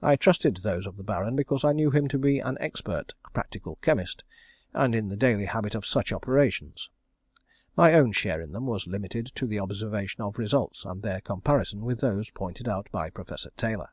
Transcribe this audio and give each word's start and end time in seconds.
I 0.00 0.14
trusted 0.14 0.54
to 0.54 0.62
those 0.62 0.86
of 0.86 0.96
the 0.96 1.02
Baron, 1.02 1.34
because 1.34 1.64
I 1.64 1.72
knew 1.72 1.90
him 1.90 2.06
to 2.10 2.18
be 2.20 2.38
an 2.38 2.56
expert 2.60 3.14
practical 3.32 3.74
chemist, 3.82 4.22
and 4.72 4.94
in 4.94 5.08
the 5.08 5.16
daily 5.16 5.46
habit 5.46 5.74
of 5.74 5.84
such 5.84 6.12
operations. 6.12 6.90
My 7.76 7.92
own 7.94 8.12
share 8.12 8.40
in 8.40 8.52
them 8.52 8.66
was 8.66 8.86
limited 8.86 9.26
to 9.34 9.48
the 9.48 9.58
observation 9.58 10.22
of 10.22 10.38
results, 10.38 10.84
and 10.84 11.02
their 11.02 11.20
comparison 11.20 11.80
with 11.80 11.98
those 11.98 12.30
pointed 12.30 12.68
out 12.68 12.88
by 12.92 13.10
Professor 13.10 13.50
Taylor. 13.56 13.88